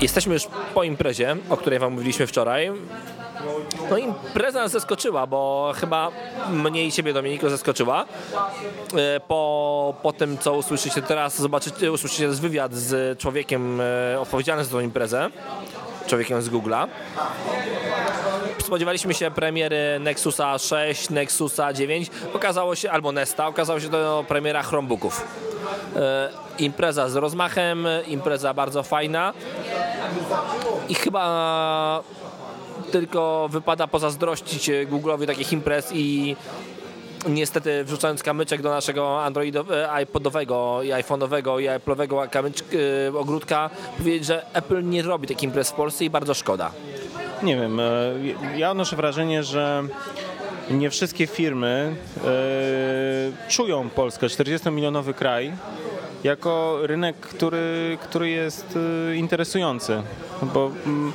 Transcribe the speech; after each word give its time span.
Jesteśmy 0.00 0.34
już 0.34 0.46
po 0.74 0.82
imprezie, 0.82 1.36
o 1.50 1.56
której 1.56 1.78
wam 1.78 1.92
mówiliśmy 1.92 2.26
wczoraj. 2.26 2.72
No 3.90 3.96
impreza 3.96 4.60
nas 4.60 4.72
zaskoczyła, 4.72 5.26
bo 5.26 5.72
chyba 5.76 6.10
mnie 6.50 6.84
i 6.84 6.92
ciebie 6.92 7.12
Dominiku 7.12 7.48
zaskoczyła. 7.48 8.04
E, 8.96 9.20
po, 9.20 9.94
po 10.02 10.12
tym, 10.12 10.38
co 10.38 10.54
usłyszycie 10.54 11.02
teraz, 11.02 11.40
zobaczycie, 11.40 11.92
usłyszycie 11.92 12.28
wywiad 12.28 12.74
z 12.74 13.18
człowiekiem 13.18 13.80
e, 13.80 14.20
odpowiedzialnym 14.20 14.64
za 14.64 14.70
tą 14.70 14.80
imprezę, 14.80 15.30
człowiekiem 16.06 16.42
z 16.42 16.50
Google'a. 16.50 16.86
Spodziewaliśmy 18.58 19.14
się 19.14 19.30
premiery 19.30 19.98
Nexusa 20.00 20.58
6, 20.58 21.10
Nexusa 21.10 21.72
9, 21.72 22.10
okazało 22.32 22.74
się, 22.74 22.90
albo 22.90 23.12
Nesta, 23.12 23.46
okazało 23.46 23.80
się 23.80 23.88
to 23.88 24.24
premiera 24.28 24.62
Chromebooków. 24.62 25.26
E, 25.96 26.30
impreza 26.58 27.08
z 27.08 27.16
rozmachem, 27.16 27.86
impreza 28.06 28.54
bardzo 28.54 28.82
fajna 28.82 29.32
i 30.88 30.94
chyba 30.94 32.02
tylko 32.92 33.48
wypada 33.52 33.86
pozazdrościć 33.86 34.70
Google'owi 34.90 35.26
takich 35.26 35.52
imprez 35.52 35.90
i 35.94 36.36
niestety 37.28 37.84
wrzucając 37.84 38.22
kamyczek 38.22 38.62
do 38.62 38.70
naszego 38.70 39.24
Androidowego, 39.24 39.98
iPodowego 40.02 40.82
i 40.82 40.88
iPhone'owego 40.90 41.62
i 41.62 41.68
Apple'owego 41.68 42.28
yy, 43.12 43.18
ogródka 43.18 43.70
powiedzieć, 43.98 44.26
że 44.26 44.46
Apple 44.52 44.88
nie 44.88 45.02
robi 45.02 45.28
takich 45.28 45.42
imprez 45.42 45.70
w 45.70 45.74
Polsce 45.74 46.04
i 46.04 46.10
bardzo 46.10 46.34
szkoda. 46.34 46.70
Nie 47.42 47.56
wiem, 47.56 47.80
e, 47.80 48.12
ja 48.56 48.70
odnoszę 48.70 48.96
wrażenie, 48.96 49.42
że 49.42 49.82
nie 50.70 50.90
wszystkie 50.90 51.26
firmy 51.26 51.96
e, 52.24 53.48
czują 53.48 53.88
Polskę, 53.90 54.26
40-milionowy 54.26 55.14
kraj, 55.14 55.52
jako 56.26 56.78
rynek, 56.82 57.16
który, 57.16 57.98
który 58.02 58.28
jest 58.28 58.78
e, 59.10 59.16
interesujący. 59.16 60.02
Bo 60.42 60.70
mm, 60.86 61.12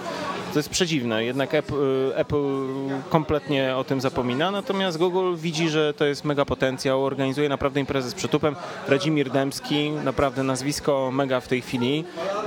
to 0.53 0.59
jest 0.59 0.69
przedziwne, 0.69 1.23
jednak 1.23 1.53
Apple, 1.53 2.11
Apple, 2.16 2.67
kompletnie 3.09 3.75
o 3.75 3.83
tym 3.83 4.02
zapomina, 4.02 4.52
natomiast 4.52 4.97
Google 4.97 5.35
widzi, 5.35 5.69
że 5.69 5.93
to 5.93 6.05
jest 6.05 6.25
mega 6.25 6.45
potencjał, 6.45 7.05
organizuje 7.05 7.49
naprawdę 7.49 7.80
imprezę 7.80 8.09
z 8.09 8.13
przytupem. 8.13 8.55
Radzimir 8.88 9.30
Dębski, 9.30 9.91
naprawdę 9.91 10.43
nazwisko 10.43 11.11
mega 11.11 11.39
w 11.39 11.47
tej 11.47 11.61
chwili 11.61 11.99
e, 11.99 12.43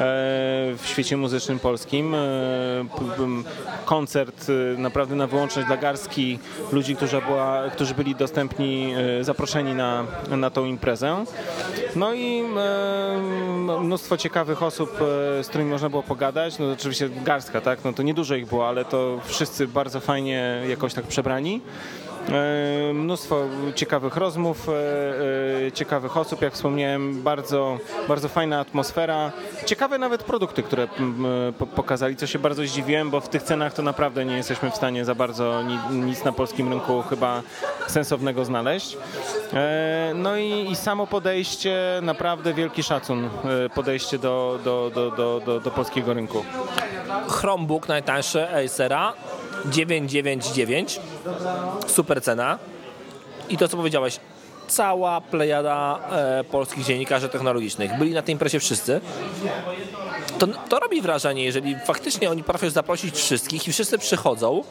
w 0.76 0.82
świecie 0.84 1.16
muzycznym 1.16 1.58
polskim. 1.58 2.14
E, 2.14 2.18
koncert 3.84 4.46
e, 4.48 4.78
naprawdę 4.78 5.14
na 5.14 5.26
wyłączność 5.26 5.66
dla 5.66 5.76
garstki 5.76 6.38
ludzi, 6.72 6.96
którzy, 6.96 7.20
była, 7.20 7.62
którzy 7.72 7.94
byli 7.94 8.14
dostępni, 8.14 8.94
zaproszeni 9.20 9.74
na, 9.74 10.04
na 10.30 10.50
tą 10.50 10.64
imprezę. 10.64 11.24
No 11.96 12.14
i 12.14 12.42
mnóstwo 13.80 14.16
ciekawych 14.16 14.62
osób, 14.62 14.90
z 15.42 15.46
którymi 15.48 15.70
można 15.70 15.88
było 15.88 16.02
pogadać. 16.02 16.58
No 16.58 16.72
oczywiście 16.72 17.08
garstka, 17.08 17.60
tak? 17.60 17.84
No 17.84 17.92
to 17.94 18.02
niedużo 18.02 18.34
ich 18.34 18.46
było, 18.46 18.68
ale 18.68 18.84
to 18.84 19.20
wszyscy 19.24 19.68
bardzo 19.68 20.00
fajnie 20.00 20.62
jakoś 20.68 20.94
tak 20.94 21.06
przebrani. 21.06 21.60
E, 22.32 22.92
mnóstwo 22.92 23.42
ciekawych 23.74 24.16
rozmów, 24.16 24.68
e, 24.68 24.72
e, 25.66 25.72
ciekawych 25.72 26.16
osób, 26.16 26.42
jak 26.42 26.54
wspomniałem, 26.54 27.22
bardzo, 27.22 27.78
bardzo 28.08 28.28
fajna 28.28 28.60
atmosfera. 28.60 29.32
Ciekawe 29.66 29.98
nawet 29.98 30.22
produkty, 30.22 30.62
które 30.62 30.88
pokazali, 31.76 32.16
co 32.16 32.26
się 32.26 32.38
bardzo 32.38 32.62
zdziwiłem, 32.62 33.10
bo 33.10 33.20
w 33.20 33.28
tych 33.28 33.42
cenach 33.42 33.72
to 33.72 33.82
naprawdę 33.82 34.24
nie 34.24 34.36
jesteśmy 34.36 34.70
w 34.70 34.76
stanie 34.76 35.04
za 35.04 35.14
bardzo 35.14 35.62
nic 35.90 36.24
na 36.24 36.32
polskim 36.32 36.68
rynku 36.68 37.02
chyba 37.02 37.42
sensownego 37.86 38.44
znaleźć. 38.44 38.96
No 40.14 40.36
i, 40.36 40.70
i 40.70 40.76
samo 40.76 41.06
podejście, 41.06 41.78
naprawdę 42.02 42.54
wielki 42.54 42.82
szacun, 42.82 43.28
podejście 43.74 44.18
do, 44.18 44.58
do, 44.64 44.90
do, 44.94 45.10
do, 45.10 45.40
do, 45.46 45.60
do 45.60 45.70
polskiego 45.70 46.14
rynku. 46.14 46.44
Chromebook 47.28 47.88
najtańszy 47.88 48.48
Acera 48.48 49.12
999 49.66 51.00
super 51.86 52.22
cena 52.22 52.58
i 53.48 53.56
to 53.56 53.68
co 53.68 53.76
powiedziałeś 53.76 54.20
cała 54.68 55.20
plejada 55.20 55.98
e, 56.10 56.44
polskich 56.44 56.84
dziennikarzy 56.84 57.28
technologicznych. 57.28 57.98
Byli 57.98 58.14
na 58.14 58.22
tej 58.22 58.32
imprezie 58.32 58.60
wszyscy. 58.60 59.00
To, 60.38 60.46
to 60.46 60.80
robi 60.80 61.02
wrażenie, 61.02 61.44
jeżeli 61.44 61.76
faktycznie 61.84 62.30
oni 62.30 62.42
potrafią 62.42 62.70
zaprosić 62.70 63.14
wszystkich 63.14 63.68
i 63.68 63.72
wszyscy 63.72 63.98
przychodzą, 63.98 64.64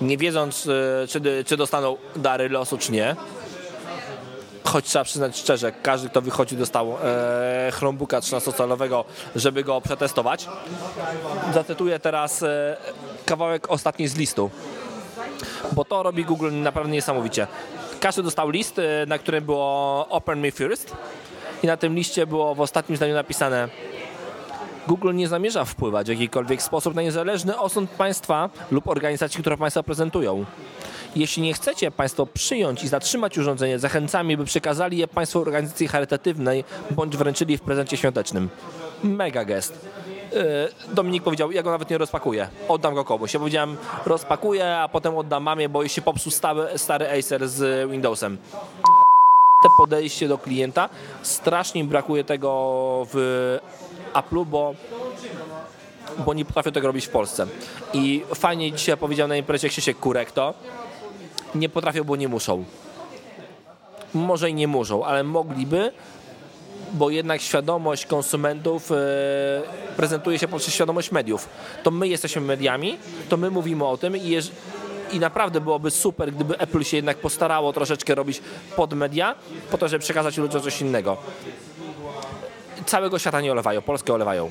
nie 0.00 0.18
wiedząc, 0.18 0.66
e, 0.66 1.06
czy, 1.08 1.44
czy 1.46 1.56
dostaną 1.56 1.96
dary 2.16 2.48
losu, 2.48 2.78
czy 2.78 2.92
nie 2.92 3.16
choć 4.72 4.84
trzeba 4.84 5.04
przyznać 5.04 5.38
szczerze, 5.38 5.72
każdy, 5.72 6.08
kto 6.08 6.22
wychodził, 6.22 6.58
dostał 6.58 6.96
e, 7.04 7.72
Chromebooka 7.72 8.20
13-calowego, 8.20 9.04
żeby 9.36 9.64
go 9.64 9.80
przetestować. 9.80 10.48
Zacytuję 11.54 11.98
teraz 11.98 12.42
e, 12.42 12.76
kawałek 13.26 13.70
ostatni 13.70 14.08
z 14.08 14.16
listu, 14.16 14.50
bo 15.72 15.84
to 15.84 16.02
robi 16.02 16.24
Google 16.24 16.50
naprawdę 16.52 16.92
niesamowicie. 16.92 17.46
Każdy 18.00 18.22
dostał 18.22 18.50
list, 18.50 18.78
e, 18.78 19.06
na 19.06 19.18
którym 19.18 19.44
było 19.44 20.06
Open 20.08 20.40
Me 20.40 20.50
First 20.50 20.96
i 21.62 21.66
na 21.66 21.76
tym 21.76 21.94
liście 21.94 22.26
było 22.26 22.54
w 22.54 22.60
ostatnim 22.60 22.96
zdaniu 22.96 23.14
napisane 23.14 23.68
Google 24.88 25.14
nie 25.14 25.28
zamierza 25.28 25.64
wpływać 25.64 26.06
w 26.06 26.10
jakikolwiek 26.10 26.62
sposób 26.62 26.94
na 26.94 27.02
niezależny 27.02 27.58
osąd 27.58 27.90
państwa 27.90 28.50
lub 28.70 28.88
organizacji, 28.88 29.40
które 29.40 29.56
państwa 29.56 29.82
prezentują. 29.82 30.44
Jeśli 31.16 31.42
nie 31.42 31.54
chcecie 31.54 31.90
Państwo 31.90 32.26
przyjąć 32.26 32.84
i 32.84 32.88
zatrzymać 32.88 33.38
urządzenie, 33.38 33.78
zachęcamy, 33.78 34.36
by 34.36 34.44
przekazali 34.44 34.98
je 34.98 35.08
Państwo 35.08 35.40
organizacji 35.40 35.88
charytatywnej 35.88 36.64
bądź 36.90 37.16
wręczyli 37.16 37.58
w 37.58 37.60
prezencie 37.60 37.96
świątecznym. 37.96 38.48
Mega 39.04 39.44
gest. 39.44 39.86
E, 40.32 40.94
Dominik 40.94 41.22
powiedział, 41.22 41.52
ja 41.52 41.62
go 41.62 41.70
nawet 41.70 41.90
nie 41.90 41.98
rozpakuję, 41.98 42.48
oddam 42.68 42.94
go 42.94 43.04
komuś. 43.04 43.34
Ja 43.34 43.40
powiedziałem, 43.40 43.76
rozpakuję, 44.06 44.76
a 44.76 44.88
potem 44.88 45.16
oddam 45.16 45.42
mamie, 45.42 45.68
bo 45.68 45.88
się 45.88 46.02
popsuł 46.02 46.32
stary, 46.32 46.78
stary 46.78 47.18
Acer 47.18 47.48
z 47.48 47.90
Windowsem. 47.90 48.38
Te 49.62 49.68
podejście 49.78 50.28
do 50.28 50.38
klienta, 50.38 50.88
strasznie 51.22 51.84
brakuje 51.84 52.24
tego 52.24 53.06
w 53.12 53.58
Apple'u, 54.14 54.46
bo 54.46 54.74
bo 56.18 56.34
nie 56.34 56.44
potrafią 56.44 56.72
tego 56.72 56.86
robić 56.86 57.06
w 57.06 57.10
Polsce. 57.10 57.46
I 57.92 58.22
fajnie 58.34 58.72
dzisiaj 58.72 58.96
powiedział 58.96 59.28
na 59.28 59.36
imprezie 59.36 59.68
Krzysiek 59.68 59.98
Kurek 59.98 60.32
to, 60.32 60.54
nie 61.54 61.68
potrafią, 61.68 62.04
bo 62.04 62.16
nie 62.16 62.28
muszą. 62.28 62.64
Może 64.14 64.50
i 64.50 64.54
nie 64.54 64.68
muszą, 64.68 65.04
ale 65.04 65.24
mogliby, 65.24 65.92
bo 66.92 67.10
jednak 67.10 67.40
świadomość 67.40 68.06
konsumentów 68.06 68.90
yy, 68.90 68.96
prezentuje 69.96 70.38
się 70.38 70.48
poprzez 70.48 70.74
świadomość 70.74 71.12
mediów. 71.12 71.48
To 71.82 71.90
my 71.90 72.08
jesteśmy 72.08 72.42
mediami, 72.42 72.98
to 73.28 73.36
my 73.36 73.50
mówimy 73.50 73.84
o 73.84 73.96
tym 73.96 74.16
i, 74.16 74.38
i 75.12 75.20
naprawdę 75.20 75.60
byłoby 75.60 75.90
super, 75.90 76.32
gdyby 76.32 76.58
Apple 76.58 76.82
się 76.82 76.96
jednak 76.96 77.16
postarało 77.16 77.72
troszeczkę 77.72 78.14
robić 78.14 78.42
pod 78.76 78.94
media, 78.94 79.34
po 79.70 79.78
to, 79.78 79.88
żeby 79.88 80.02
przekazać 80.02 80.38
ludziom 80.38 80.62
coś 80.62 80.80
innego. 80.80 81.16
Całego 82.86 83.18
świata 83.18 83.40
nie 83.40 83.52
olewają, 83.52 83.82
Polskę 83.82 84.14
olewają. 84.14 84.50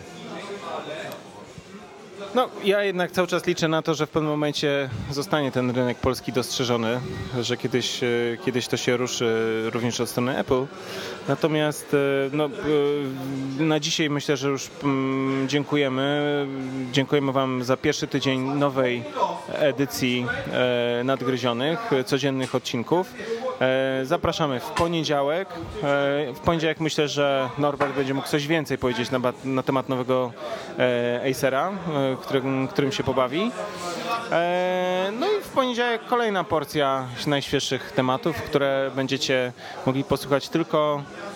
No, 2.35 2.49
ja 2.63 2.83
jednak 2.83 3.11
cały 3.11 3.27
czas 3.27 3.45
liczę 3.45 3.67
na 3.67 3.81
to, 3.81 3.93
że 3.93 4.05
w 4.05 4.09
pewnym 4.09 4.31
momencie 4.31 4.89
zostanie 5.11 5.51
ten 5.51 5.71
rynek 5.71 5.97
polski 5.97 6.33
dostrzeżony, 6.33 6.99
że 7.41 7.57
kiedyś, 7.57 8.03
e, 8.03 8.07
kiedyś 8.45 8.67
to 8.67 8.77
się 8.77 8.97
ruszy 8.97 9.35
również 9.73 9.99
od 9.99 10.09
strony 10.09 10.37
Apple. 10.37 10.65
Natomiast 11.27 11.93
e, 11.93 11.97
no, 12.33 12.45
e, 13.59 13.63
na 13.63 13.79
dzisiaj 13.79 14.09
myślę, 14.09 14.37
że 14.37 14.49
już 14.49 14.69
mm, 14.83 15.49
dziękujemy. 15.49 16.47
Dziękujemy 16.91 17.31
Wam 17.31 17.63
za 17.63 17.77
pierwszy 17.77 18.07
tydzień 18.07 18.41
nowej 18.41 19.03
edycji 19.53 20.25
nadgryzionych, 21.03 21.79
codziennych 22.05 22.55
odcinków. 22.55 23.13
Zapraszamy 24.03 24.59
w 24.59 24.69
poniedziałek. 24.69 25.49
W 26.35 26.39
poniedziałek 26.45 26.79
myślę, 26.79 27.07
że 27.07 27.49
Norbert 27.57 27.95
będzie 27.95 28.13
mógł 28.13 28.27
coś 28.27 28.47
więcej 28.47 28.77
powiedzieć 28.77 29.11
na, 29.11 29.19
na 29.45 29.63
temat 29.63 29.89
nowego 29.89 30.31
Acera, 31.31 31.71
którym, 32.21 32.67
którym 32.67 32.91
się 32.91 33.03
pobawi. 33.03 33.51
E, 34.31 35.11
no 35.19 35.27
i 35.27 35.41
w 35.41 35.49
poniedziałek 35.49 36.05
kolejna 36.05 36.43
porcja 36.43 37.07
najświeższych 37.27 37.91
tematów, 37.91 38.41
które 38.41 38.91
będziecie 38.95 39.53
mogli 39.85 40.03
posłuchać 40.03 40.49
tylko 40.49 41.03
e, 41.27 41.30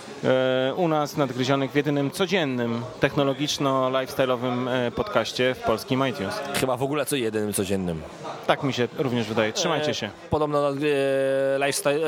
u 0.75 0.87
nas 0.87 1.17
nadgryzionych 1.17 1.71
w 1.71 1.75
jedynym 1.75 2.11
codziennym 2.11 2.81
technologiczno-lifestyle'owym 2.99 4.69
e, 4.69 4.91
podcaście 4.91 5.55
w 5.55 5.59
polskim 5.59 6.07
iTunes. 6.07 6.33
Chyba 6.53 6.77
w 6.77 6.83
ogóle 6.83 7.05
co 7.05 7.15
jedynym 7.15 7.53
codziennym. 7.53 8.01
Tak 8.47 8.63
mi 8.63 8.73
się 8.73 8.87
również 8.97 9.27
wydaje. 9.27 9.53
Trzymajcie 9.53 9.93
się. 9.93 10.09
Podobno 10.29 10.71
lifestyle, 11.57 11.99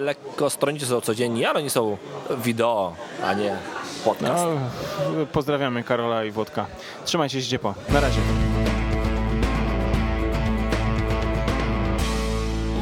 lekko 0.00 0.50
stronicy 0.50 0.86
są 0.86 1.00
codzienni, 1.00 1.44
ale 1.44 1.58
oni 1.58 1.70
są 1.70 1.96
wideo, 2.44 2.94
a 3.24 3.34
nie 3.34 3.56
podcast. 4.04 4.44
No, 4.44 5.26
pozdrawiamy 5.32 5.84
Karola 5.84 6.24
i 6.24 6.30
Włodka. 6.30 6.66
Trzymajcie 7.04 7.42
się 7.42 7.48
ciepło. 7.48 7.74
Na 7.88 8.00
razie. 8.00 8.20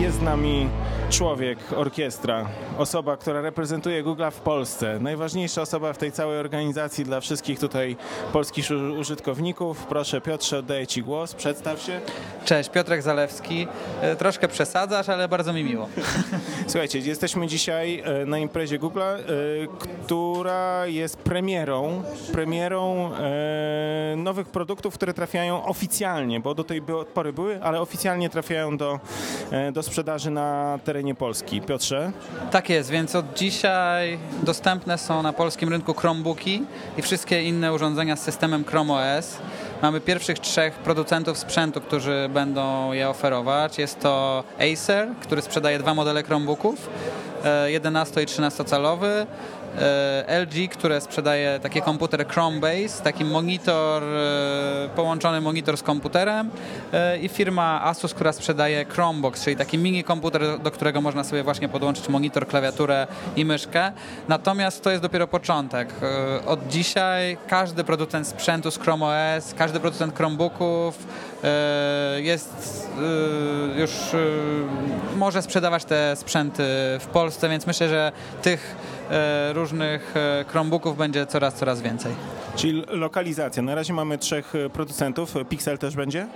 Jest 0.01 0.19
z 0.19 0.23
nami 0.23 0.69
człowiek, 1.11 1.59
orkiestra, 1.77 2.47
osoba, 2.79 3.17
która 3.17 3.41
reprezentuje 3.41 4.03
Google 4.03 4.23
w 4.31 4.41
Polsce, 4.41 4.99
najważniejsza 5.01 5.63
osoba 5.63 5.93
w 5.93 5.99
tej 5.99 6.13
całej 6.13 6.39
organizacji 6.39 7.05
dla 7.05 7.21
wszystkich 7.21 7.59
tutaj 7.59 7.97
polskich 8.33 8.67
użytkowników. 8.99 9.87
Proszę 9.87 10.21
Piotrze, 10.21 10.59
oddaję 10.59 10.87
Ci 10.87 11.03
głos, 11.03 11.35
przedstaw 11.35 11.83
się. 11.83 12.01
Cześć, 12.45 12.71
Piotrek 12.71 13.03
Zalewski. 13.03 13.67
E, 14.01 14.17
troszkę 14.17 14.49
przesadzasz, 14.49 15.09
ale 15.09 15.29
bardzo 15.29 15.53
mi 15.53 15.65
miło. 15.65 15.89
Słuchajcie, 16.67 16.99
jesteśmy 16.99 17.47
dzisiaj 17.47 18.03
e, 18.05 18.27
na 18.27 18.39
imprezie 18.39 18.79
Google, 18.79 19.01
która 20.05 20.87
jest 20.87 21.17
premierą, 21.17 22.03
premierą 22.33 23.11
nowych 24.17 24.49
produktów, 24.49 24.95
które 24.95 25.15
trafiają 25.15 25.65
oficjalnie, 25.65 26.41
bo 26.41 26.55
do 26.55 26.65
tej 26.65 26.83
pory 27.15 27.33
były, 27.33 27.63
ale 27.63 27.81
oficjalnie 27.81 28.31
trafiają 28.31 28.77
do, 28.77 29.01
do 29.73 29.83
sprzedaży 29.83 30.31
na 30.31 30.79
terenie 30.85 31.00
Polski. 31.19 31.61
Piotrze? 31.61 32.13
Tak 32.51 32.69
jest, 32.69 32.91
więc 32.91 33.15
od 33.15 33.35
dzisiaj 33.35 34.19
dostępne 34.43 34.99
są 34.99 35.23
na 35.23 35.33
polskim 35.33 35.69
rynku 35.69 35.95
Chromebooki 35.95 36.63
i 36.99 37.03
wszystkie 37.03 37.43
inne 37.43 37.73
urządzenia 37.73 38.17
z 38.17 38.23
systemem 38.23 38.65
Chrome 38.65 38.93
OS. 39.19 39.37
Mamy 39.83 40.01
pierwszych 40.01 40.39
trzech 40.39 40.75
producentów 40.75 41.39
sprzętu, 41.39 41.81
którzy 41.81 42.29
będą 42.35 42.93
je 42.93 43.09
oferować. 43.09 43.79
Jest 43.79 44.01
to 44.01 44.45
Acer, 44.73 45.09
który 45.23 45.43
sprzedaje 45.43 45.79
dwa 45.79 45.95
modele 45.95 46.23
Chromebooków, 46.23 46.91
11 47.67 48.21
e, 48.21 48.23
i 48.23 48.27
13 48.27 48.65
calowy 48.65 49.27
LG, 50.27 50.69
które 50.71 51.01
sprzedaje 51.01 51.61
taki 51.63 51.83
komputer 51.83 52.27
Chrome-based, 52.27 53.03
taki 53.03 53.25
monitor, 53.25 54.03
e, 54.03 54.89
połączony 54.97 55.41
monitor 55.41 55.77
z 55.77 55.83
komputerem 55.83 56.51
e, 56.93 57.19
i 57.19 57.29
firma 57.29 57.81
Asus, 57.85 58.15
która 58.15 58.33
sprzedaje 58.33 58.85
Chromebox, 58.85 59.45
czyli 59.45 59.57
taki 59.57 59.79
mini 59.79 60.05
komputer, 60.05 60.59
do 60.59 60.71
którego 60.71 61.01
można 61.01 61.25
sobie 61.25 61.43
właśnie 61.43 61.69
podłączyć 61.69 62.09
monitor, 62.09 62.47
klawiaturę 62.47 63.07
i 63.37 63.45
myszkę. 63.45 63.93
Natomiast 64.29 64.83
to 64.83 64.91
jest 64.91 65.03
dopiero 65.03 65.27
początek. 65.27 65.95
Od 66.47 66.69
dzisiaj 66.69 67.37
każdy 67.49 67.85
producent 67.85 68.27
sprzętu 68.27 68.71
z 68.71 68.79
Chrome 68.79 69.07
OS, 69.07 69.55
każdy 69.55 69.81
producent 69.81 70.17
Chromebooków 70.17 71.07
jest 72.17 72.89
już 73.77 73.91
może 75.17 75.43
sprzedawać 75.43 75.85
te 75.85 76.17
sprzęty 76.17 76.63
w 77.01 77.07
Polsce, 77.13 77.49
więc 77.49 77.67
myślę, 77.67 77.89
że 77.89 78.13
tych 78.43 78.77
E, 78.77 79.00
różnych 79.53 80.17
e, 80.17 80.45
Chromebooków 80.49 80.97
będzie 80.97 81.27
coraz, 81.27 81.55
coraz 81.55 81.81
więcej. 81.83 82.13
Czyli 82.57 82.85
lokalizacja. 82.89 83.63
Na 83.63 83.75
razie 83.75 83.93
mamy 83.93 84.19
trzech 84.19 84.55
e, 84.55 84.71
producentów. 84.71 85.35
Pixel 85.49 85.79
też 85.79 85.97
będzie? 85.97 86.27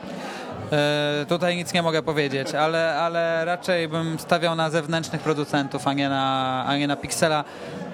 E, 0.74 1.26
tutaj 1.28 1.56
nic 1.56 1.72
nie 1.72 1.82
mogę 1.82 2.02
powiedzieć, 2.02 2.54
ale, 2.54 2.94
ale 2.98 3.44
raczej 3.44 3.88
bym 3.88 4.18
stawiał 4.18 4.54
na 4.54 4.70
zewnętrznych 4.70 5.20
producentów, 5.20 5.88
a 5.88 5.92
nie 5.92 6.08
na, 6.08 6.64
a 6.66 6.76
nie 6.76 6.86
na 6.86 6.96
Pixela. 6.96 7.44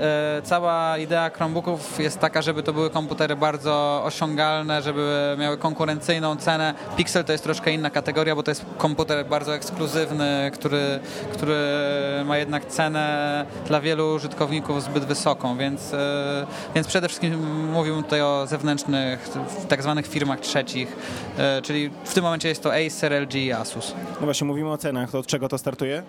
E, 0.00 0.43
cała 0.43 0.99
idea 0.99 1.31
Chromebooków 1.31 2.00
jest 2.00 2.19
taka, 2.19 2.43
żeby 2.43 2.62
to 2.62 2.73
były 2.73 2.91
komputery 2.91 3.37
bardzo 3.37 4.03
osiągalne, 4.05 4.82
żeby 4.82 5.37
miały 5.38 5.59
konkurencyjną 5.59 6.37
cenę. 6.37 6.75
Pixel 6.97 7.25
to 7.25 7.32
jest 7.32 7.44
troszkę 7.44 7.73
inna 7.73 7.91
kategoria, 7.91 8.37
bo 8.37 8.43
to 8.43 8.50
jest 8.50 8.65
komputer 8.79 9.26
bardzo 9.26 9.55
ekskluzywny, 9.55 10.50
który, 10.55 11.00
który 11.33 11.56
ma 12.25 12.38
jednak 12.38 12.67
cenę 12.67 13.47
dla 13.67 13.81
wielu 13.81 14.15
użytkowników 14.15 14.83
zbyt 14.83 15.05
wysoką, 15.05 15.59
więc, 15.59 15.94
e, 15.94 16.47
więc 16.75 16.87
przede 16.87 17.09
wszystkim 17.09 17.71
mówimy 17.73 18.03
tutaj 18.03 18.23
o 18.23 18.47
zewnętrznych, 18.47 19.29
tak 19.69 19.83
zwanych 19.83 20.06
firmach 20.06 20.41
trzecich, 20.41 20.97
czyli 21.62 21.91
w 22.05 22.15
tym 22.15 22.25
momencie 22.25 22.49
jest 22.49 22.62
to 22.62 22.70
Acer, 22.71 23.13
LG 23.13 23.35
i 23.35 23.53
Asus. 23.53 23.95
No 24.21 24.25
właśnie, 24.25 24.47
mówimy 24.47 24.71
o 24.71 24.79
cenach, 24.79 25.11
to 25.11 25.19
od 25.19 25.27
czego 25.27 25.49
to 25.49 25.59
startuje? 25.59 26.03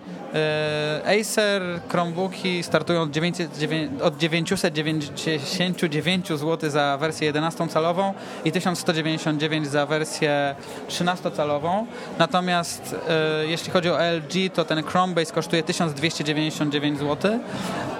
Acer 1.20 1.62
Chromebooki 1.88 2.62
startują 2.62 3.02
od 3.02 3.10
909 3.10 4.02
od 4.02 4.16
999 4.16 6.28
zł 6.28 6.70
za 6.70 6.96
wersję 7.00 7.32
11-calową 7.32 8.12
i 8.44 8.52
1199 8.52 9.68
za 9.68 9.86
wersję 9.86 10.54
13-calową. 10.88 11.86
Natomiast 12.18 12.96
e, 13.08 13.46
jeśli 13.46 13.72
chodzi 13.72 13.90
o 13.90 13.98
LG, 13.98 14.52
to 14.54 14.64
ten 14.64 14.82
Chromebase 14.82 15.32
kosztuje 15.32 15.62
1299 15.62 16.98
zł, 16.98 17.38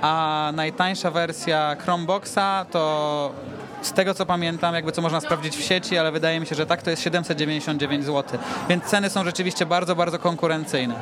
a 0.03 0.53
najtańsza 0.55 1.11
wersja 1.11 1.77
Chromeboxa 1.79 2.67
to 2.71 3.33
z 3.83 3.93
tego 3.93 4.15
co 4.15 4.27
pamiętam, 4.27 4.75
jakby 4.75 4.93
co 4.93 5.03
można 5.03 5.21
sprawdzić 5.21 5.57
w 5.57 5.63
sieci, 5.63 5.99
ale 5.99 6.13
wydaje 6.13 6.41
mi 6.41 6.47
się, 6.47 6.55
że 6.55 6.67
tak 6.67 6.83
to 6.83 6.91
jest 6.91 7.03
799 7.03 8.05
zł. 8.05 8.41
Więc 8.69 8.85
ceny 8.85 9.11
są 9.11 9.25
rzeczywiście 9.25 9.67
bardzo, 9.67 9.97
bardzo 9.97 10.19
konkurencyjne. 10.19 10.95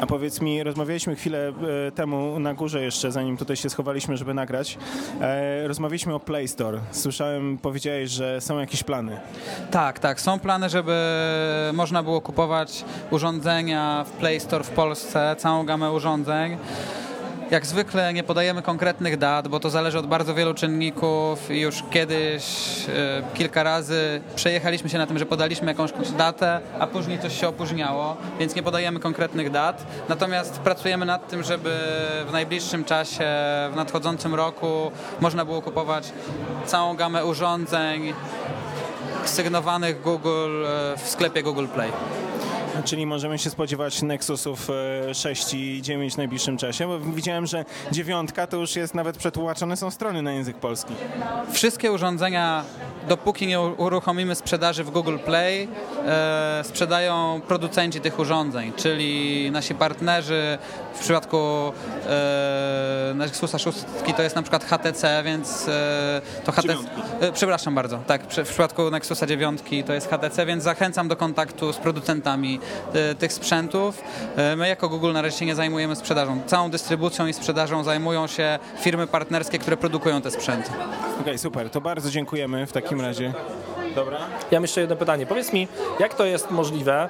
A 0.00 0.06
powiedz 0.06 0.40
mi, 0.40 0.62
rozmawialiśmy 0.62 1.16
chwilę 1.16 1.52
e, 1.88 1.92
temu 1.92 2.40
na 2.40 2.54
górze 2.54 2.82
jeszcze, 2.82 3.12
zanim 3.12 3.36
tutaj 3.36 3.56
się 3.56 3.70
schowaliśmy, 3.70 4.16
żeby 4.16 4.34
nagrać. 4.34 4.78
E, 5.20 5.68
rozmawialiśmy 5.68 6.14
o 6.14 6.20
Play 6.20 6.48
Store. 6.48 6.80
Słyszałem, 6.90 7.58
powiedziałeś, 7.58 8.10
że 8.10 8.40
są 8.40 8.58
jakieś 8.58 8.82
plany. 8.82 9.20
Tak, 9.70 9.98
tak. 9.98 10.20
Są 10.20 10.38
plany, 10.38 10.68
żeby 10.68 10.94
można 11.72 12.02
było 12.02 12.20
kupować 12.20 12.84
urządzenia 13.10 14.04
w 14.04 14.10
Play 14.10 14.40
Store 14.40 14.64
w 14.64 14.70
Polsce, 14.70 15.36
całą 15.38 15.66
gamę 15.66 15.92
urządzeń. 15.92 16.56
Jak 17.50 17.66
zwykle 17.66 18.12
nie 18.12 18.22
podajemy 18.22 18.62
konkretnych 18.62 19.18
dat, 19.18 19.48
bo 19.48 19.60
to 19.60 19.70
zależy 19.70 19.98
od 19.98 20.06
bardzo 20.06 20.34
wielu 20.34 20.54
czynników 20.54 21.50
już 21.50 21.82
kiedyś 21.90 22.44
e, 22.88 23.22
kilka 23.34 23.62
razy 23.62 24.20
przejechaliśmy 24.36 24.90
się 24.90 24.98
na 24.98 25.06
tym, 25.06 25.18
że 25.18 25.26
podaliśmy 25.26 25.68
jakąś 25.68 25.92
datę, 26.18 26.60
a 26.78 26.86
później 26.86 27.18
coś 27.18 27.40
się 27.40 27.48
opóźniało, 27.48 28.16
więc 28.38 28.54
nie 28.54 28.62
podajemy 28.62 29.00
konkretnych 29.00 29.50
dat. 29.50 29.86
Natomiast 30.08 30.58
pracujemy 30.58 31.06
nad 31.06 31.28
tym, 31.28 31.42
żeby 31.42 31.70
w 32.28 32.32
najbliższym 32.32 32.84
czasie, 32.84 33.24
w 33.72 33.76
nadchodzącym 33.76 34.34
roku 34.34 34.90
można 35.20 35.44
było 35.44 35.62
kupować 35.62 36.12
całą 36.66 36.96
gamę 36.96 37.24
urządzeń 37.24 38.12
sygnowanych 39.24 40.02
Google 40.02 40.66
e, 40.66 40.96
w 40.96 41.08
sklepie 41.08 41.42
Google 41.42 41.66
Play. 41.66 41.90
Czyli 42.84 43.06
możemy 43.06 43.38
się 43.38 43.50
spodziewać 43.50 44.02
Nexusów 44.02 44.68
6 45.12 45.54
e, 45.54 45.56
i 45.56 45.82
9 45.82 46.14
w 46.14 46.16
najbliższym 46.16 46.56
czasie, 46.56 46.86
bo 46.86 47.00
widziałem, 47.00 47.46
że 47.46 47.64
dziewiątka 47.92 48.46
to 48.46 48.56
już 48.56 48.76
jest 48.76 48.94
nawet 48.94 49.16
przetłumaczone 49.16 49.76
są 49.76 49.90
strony 49.90 50.22
na 50.22 50.32
język 50.32 50.56
polski. 50.56 50.94
Wszystkie 51.52 51.92
urządzenia, 51.92 52.64
dopóki 53.08 53.46
nie 53.46 53.60
uruchomimy 53.60 54.34
sprzedaży 54.34 54.84
w 54.84 54.90
Google 54.90 55.18
Play, 55.18 55.68
e, 56.06 56.60
sprzedają 56.64 57.40
producenci 57.48 58.00
tych 58.00 58.18
urządzeń, 58.18 58.72
czyli 58.76 59.50
nasi 59.50 59.74
partnerzy 59.74 60.58
w 60.94 61.00
przypadku 61.00 61.72
e, 62.06 63.12
Nexusa 63.14 63.58
6 63.58 63.78
to 64.16 64.22
jest 64.22 64.36
na 64.36 64.42
przykład 64.42 64.64
HTC, 64.64 65.22
więc 65.24 65.68
e, 65.68 66.20
to 66.44 66.52
HTC... 66.52 66.74
E, 67.20 67.32
przepraszam 67.32 67.74
bardzo, 67.74 67.98
tak, 68.06 68.22
w 68.22 68.48
przypadku 68.48 68.90
Nexusa 68.90 69.26
9 69.26 69.60
to 69.86 69.92
jest 69.92 70.10
HTC, 70.10 70.46
więc 70.46 70.64
zachęcam 70.64 71.08
do 71.08 71.16
kontaktu 71.16 71.72
z 71.72 71.76
producentami 71.76 72.60
tych 73.18 73.32
sprzętów. 73.32 74.02
E, 74.36 74.56
my 74.56 74.68
jako 74.68 74.88
Google 74.88 75.12
na 75.12 75.22
razie 75.22 75.38
się 75.38 75.46
nie 75.46 75.54
zajmujemy 75.54 75.96
sprzedażą. 75.96 76.40
Całą 76.46 76.70
dystrybucją 76.70 77.26
i 77.26 77.32
sprzedażą 77.32 77.84
zajmują 77.84 78.26
się 78.26 78.58
firmy 78.80 79.06
partnerskie, 79.06 79.58
które 79.58 79.76
produkują 79.76 80.22
te 80.22 80.30
sprzęty. 80.30 80.70
Okej, 80.70 81.20
okay, 81.20 81.38
super. 81.38 81.70
To 81.70 81.80
bardzo 81.80 82.10
dziękujemy 82.10 82.66
w 82.66 82.72
takim 82.72 83.00
razie. 83.00 83.32
Dobra. 83.94 84.18
Ja 84.50 84.58
mam 84.58 84.62
jeszcze 84.62 84.80
jedno 84.80 84.96
pytanie. 84.96 85.26
Powiedz 85.26 85.52
mi, 85.52 85.68
jak 86.00 86.14
to 86.14 86.24
jest 86.24 86.50
możliwe, 86.50 87.08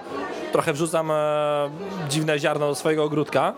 trochę 0.53 0.73
wrzucam 0.73 1.11
e, 1.11 1.15
dziwne 2.09 2.39
ziarno 2.39 2.69
do 2.69 2.75
swojego 2.75 3.05
ogródka, 3.05 3.55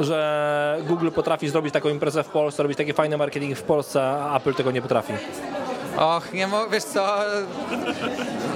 że 0.00 0.78
Google 0.88 1.10
potrafi 1.10 1.48
zrobić 1.48 1.72
taką 1.72 1.88
imprezę 1.88 2.22
w 2.22 2.28
Polsce, 2.28 2.62
robić 2.62 2.78
taki 2.78 2.92
fajny 2.92 3.16
marketing 3.16 3.58
w 3.58 3.62
Polsce, 3.62 4.02
a 4.02 4.36
Apple 4.36 4.54
tego 4.54 4.70
nie 4.70 4.82
potrafi. 4.82 5.12
Och, 5.96 6.32
nie 6.32 6.46
mo- 6.46 6.68
wiesz 6.68 6.84
co, 6.84 7.16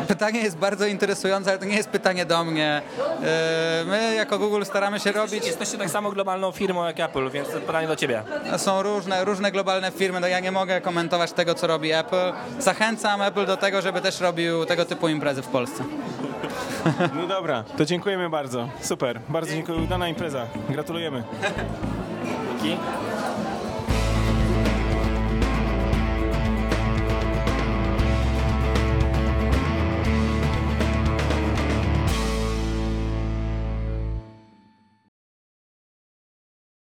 pytanie 0.09 0.40
jest 0.40 0.57
bardzo 0.57 0.87
interesujące, 0.87 1.50
ale 1.50 1.59
to 1.59 1.64
nie 1.64 1.76
jest 1.76 1.88
pytanie 1.88 2.25
do 2.26 2.45
mnie. 2.45 2.83
E, 3.23 3.85
my 3.87 4.14
jako 4.14 4.38
Google 4.38 4.62
staramy 4.64 5.00
się 5.00 5.12
robić... 5.12 5.47
Jesteście 5.47 5.78
tak 5.78 5.90
samo 5.90 6.11
globalną 6.11 6.52
firmą 6.52 6.85
jak 6.87 7.00
Apple, 7.00 7.31
więc 7.31 7.49
pytanie 7.49 7.88
do 7.88 7.97
Ciebie. 7.97 8.23
Są 8.57 8.83
różne, 8.83 9.25
różne 9.25 9.52
globalne 9.52 9.90
firmy, 9.93 10.21
no 10.21 10.26
ja 10.26 10.40
nie 10.40 10.52
mogę 10.52 10.81
komentować 10.81 11.33
tego, 11.33 11.55
co 11.55 11.66
robi 11.66 11.93
Apple. 11.93 12.33
Zachęcam 12.59 13.23
Apple 13.23 13.47
do 13.47 13.57
tego, 13.57 13.83
żeby 13.83 14.00
też 14.00 14.21
robił 14.21 14.64
tego 14.66 14.85
typu 14.85 15.09
imprezy 15.09 15.43
w 15.43 15.49
Polsce. 15.49 15.85
No 17.14 17.26
dobra, 17.26 17.64
to 17.78 17.85
dziękujemy 17.85 18.31
bardzo. 18.31 18.69
Super, 18.81 19.21
bardzo 19.28 19.50
dziękuję. 19.52 19.78
Udana 19.78 20.09
impreza. 20.09 20.47
Gratulujemy. 20.69 21.25
Dzięki. 22.62 22.76